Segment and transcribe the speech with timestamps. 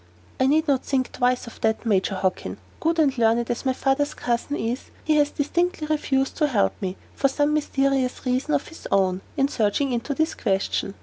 [0.39, 2.57] "I need not think twice of that, Major Hockin.
[2.79, 6.97] Good and learned as my father's cousin is, he has distinctly refused to help me,
[7.13, 10.95] for some mysterious reason of his own, in searching into this question.